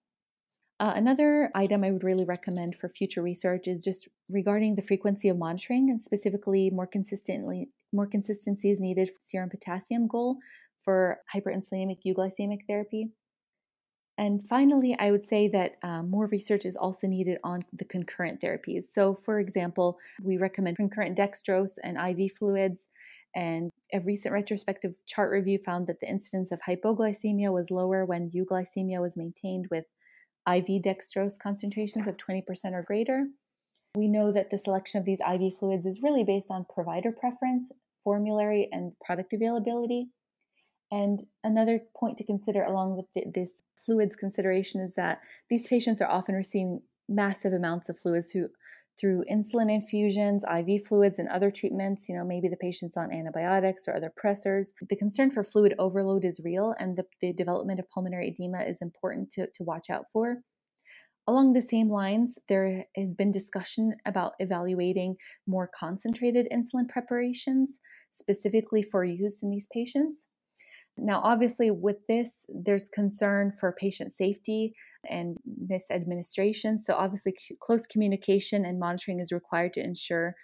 Uh, 0.81 0.93
another 0.95 1.51
item 1.57 1.83
I 1.83 1.91
would 1.91 2.05
really 2.05 2.25
recommend 2.25 2.77
for 2.77 2.89
future 2.89 3.21
research 3.21 3.67
is 3.67 3.83
just 3.83 4.09
regarding 4.29 4.77
the 4.77 4.83
frequency 4.83 5.29
of 5.29 5.37
monitoring 5.37 5.91
and 5.91 6.01
specifically 6.01 6.71
more 6.71 6.87
consistently 6.87 7.71
more 7.93 8.07
consistency 8.07 8.71
is 8.71 8.81
needed 8.81 9.09
for 9.09 9.17
serum 9.21 9.51
potassium 9.51 10.07
goal 10.07 10.37
for 10.79 11.19
hyperinsulinemic 11.35 11.99
euglycemic 12.07 12.61
therapy. 12.69 13.11
And 14.19 14.45
finally, 14.49 14.97
I 14.99 15.13
would 15.13 15.25
say 15.25 15.47
that 15.49 15.77
um, 15.85 16.11
more 16.11 16.27
research 16.27 16.67
is 16.67 16.75
also 16.75 17.07
needed 17.07 17.39
on 17.45 17.65
the 17.73 17.85
concurrent 17.85 18.41
therapies. 18.41 18.85
So, 18.85 19.15
for 19.15 19.39
example, 19.39 19.99
we 20.21 20.37
recommend 20.37 20.77
concurrent 20.77 21.17
dextrose 21.17 21.79
and 21.85 21.97
IV 21.97 22.33
fluids. 22.33 22.89
And 23.37 23.71
a 23.95 24.01
recent 24.01 24.33
retrospective 24.33 24.97
chart 25.07 25.31
review 25.31 25.61
found 25.65 25.87
that 25.87 26.01
the 26.01 26.11
incidence 26.11 26.51
of 26.51 26.61
hypoglycemia 26.61 27.53
was 27.53 27.71
lower 27.71 28.05
when 28.05 28.31
euglycemia 28.31 29.01
was 29.01 29.17
maintained 29.17 29.69
with 29.71 29.85
IV 30.49 30.83
dextrose 30.83 31.39
concentrations 31.39 32.09
of 32.09 32.17
20% 32.17 32.43
or 32.73 32.83
greater. 32.83 33.27
We 33.95 34.09
know 34.09 34.33
that 34.33 34.51
the 34.51 34.59
selection 34.59 34.99
of 34.99 35.07
these 35.07 35.21
IV 35.21 35.55
fluids 35.59 35.87
is 35.87 36.03
really 36.03 36.25
based 36.25 36.51
on 36.51 36.67
provider 36.75 37.13
preference, 37.13 37.71
formulary, 38.03 38.69
and 38.73 38.93
product 39.05 39.33
availability. 39.33 40.09
And 40.91 41.21
another 41.45 41.81
point 41.97 42.17
to 42.19 42.25
consider 42.25 42.63
along 42.63 42.97
with 42.97 43.07
the, 43.15 43.31
this 43.35 43.63
fluids 43.85 44.17
consideration 44.17 44.81
is 44.81 44.95
that 44.95 45.21
these 45.51 45.67
patients 45.67 46.01
are 46.01 46.11
often 46.11 46.35
receiving 46.35 46.81
massive 47.09 47.53
amounts 47.53 47.89
of 47.89 47.99
fluids 47.99 48.33
through 48.33 48.49
through 48.99 49.23
insulin 49.31 49.73
infusions, 49.73 50.45
IV 50.45 50.85
fluids, 50.87 51.19
and 51.19 51.29
other 51.29 51.51
treatments. 51.51 52.09
You 52.09 52.17
know, 52.17 52.25
maybe 52.25 52.49
the 52.49 52.57
patient's 52.57 52.97
on 52.97 53.13
antibiotics 53.13 53.87
or 53.87 53.95
other 53.95 54.13
pressors. 54.23 54.73
The 54.89 54.97
concern 54.97 55.31
for 55.31 55.45
fluid 55.45 55.75
overload 55.79 56.25
is 56.25 56.41
real, 56.45 56.75
and 56.79 56.97
the, 56.97 57.05
the 57.21 57.33
development 57.33 57.79
of 57.79 57.89
pulmonary 57.91 58.29
edema 58.29 58.63
is 58.63 58.83
important 58.83 59.31
to, 59.31 59.47
to 59.55 59.63
watch 59.63 59.89
out 59.89 60.07
for. 60.13 60.39
Along 61.29 61.53
the 61.53 61.63
same 61.63 61.89
lines, 61.91 62.39
there 62.49 62.87
has 62.97 63.15
been 63.15 63.31
discussion 63.31 63.95
about 64.07 64.33
evaluating 64.39 65.17
more 65.47 65.71
concentrated 65.79 66.49
insulin 66.51 66.89
preparations, 66.89 67.79
specifically 68.13 68.83
for 68.83 69.05
use 69.05 69.43
in 69.43 69.51
these 69.51 69.69
patients. 69.73 70.27
Now, 71.01 71.21
obviously, 71.23 71.71
with 71.71 72.07
this, 72.09 72.45
there's 72.49 72.89
concern 72.89 73.53
for 73.53 73.73
patient 73.73 74.13
safety 74.13 74.75
and 75.09 75.37
misadministration. 75.71 76.79
So, 76.79 76.95
obviously, 76.95 77.35
close 77.61 77.87
communication 77.87 78.65
and 78.65 78.79
monitoring 78.79 79.21
is 79.21 79.33
required 79.33 79.73
to 79.75 79.81
ensure 79.81 80.35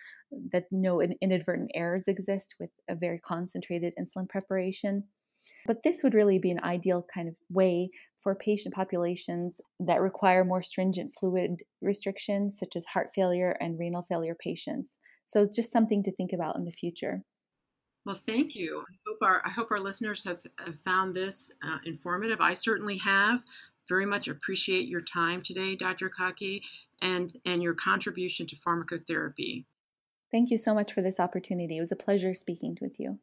that 0.53 0.65
no 0.71 1.01
inadvertent 1.01 1.71
errors 1.75 2.09
exist 2.09 2.55
with 2.59 2.71
a 2.89 2.95
very 2.95 3.19
concentrated 3.19 3.93
insulin 3.99 4.29
preparation. 4.29 5.05
But 5.67 5.83
this 5.83 6.03
would 6.03 6.15
really 6.15 6.39
be 6.39 6.51
an 6.51 6.63
ideal 6.63 7.05
kind 7.13 7.29
of 7.29 7.35
way 7.51 7.91
for 8.17 8.35
patient 8.35 8.75
populations 8.75 9.61
that 9.79 10.01
require 10.01 10.45
more 10.45 10.63
stringent 10.63 11.13
fluid 11.19 11.63
restrictions, 11.83 12.59
such 12.59 12.77
as 12.77 12.87
heart 12.87 13.09
failure 13.15 13.57
and 13.61 13.79
renal 13.79 14.03
failure 14.03 14.37
patients. 14.39 14.99
So, 15.27 15.47
just 15.53 15.73
something 15.73 16.03
to 16.05 16.13
think 16.13 16.33
about 16.33 16.57
in 16.57 16.65
the 16.65 16.71
future. 16.71 17.23
Well, 18.05 18.15
thank 18.15 18.55
you. 18.55 18.85
I 18.87 18.95
hope 19.07 19.19
our, 19.23 19.43
I 19.47 19.51
hope 19.51 19.71
our 19.71 19.81
listeners 19.81 20.25
have, 20.25 20.43
have 20.59 20.79
found 20.81 21.15
this 21.15 21.53
uh, 21.63 21.79
informative. 21.85 22.41
I 22.41 22.53
certainly 22.53 22.99
have. 22.99 23.43
Very 23.89 24.07
much 24.07 24.29
appreciate 24.29 24.89
your 24.89 25.01
time 25.01 25.43
today, 25.43 25.75
Dr. 25.75 26.11
Kaakeh, 26.11 26.63
and, 27.03 27.39
and 27.45 27.63
your 27.63 27.75
contribution 27.75 28.47
to 28.47 28.57
pharmacotherapy. 28.57 29.65
Thank 30.31 30.51
you 30.51 30.59
so 30.59 30.75
much 30.75 30.93
for 30.93 31.01
this 31.01 31.21
opportunity. 31.21 31.77
It 31.77 31.81
was 31.81 31.93
a 31.93 31.97
pleasure 31.97 32.35
speaking 32.35 32.77
with 32.81 32.99
you. 32.99 33.11
You 33.11 33.19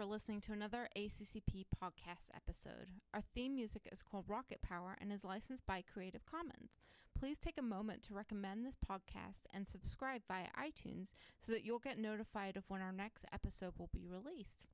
for 0.00 0.06
listening 0.06 0.40
to 0.40 0.54
another 0.54 0.88
ACCP 0.96 1.66
podcast 1.76 2.30
episode. 2.34 2.88
Our 3.12 3.20
theme 3.20 3.54
music 3.54 3.86
is 3.92 4.00
called 4.02 4.24
Rocket 4.28 4.62
Power 4.62 4.96
and 4.98 5.12
is 5.12 5.24
licensed 5.24 5.66
by 5.66 5.82
Creative 5.92 6.24
Commons. 6.24 6.78
Please 7.18 7.38
take 7.38 7.58
a 7.58 7.62
moment 7.62 8.02
to 8.04 8.14
recommend 8.14 8.64
this 8.64 8.78
podcast 8.78 9.44
and 9.52 9.68
subscribe 9.68 10.22
via 10.26 10.46
iTunes 10.58 11.08
so 11.38 11.52
that 11.52 11.66
you'll 11.66 11.80
get 11.80 11.98
notified 11.98 12.56
of 12.56 12.64
when 12.68 12.80
our 12.80 12.92
next 12.92 13.26
episode 13.30 13.74
will 13.76 13.90
be 13.92 14.06
released. 14.08 14.68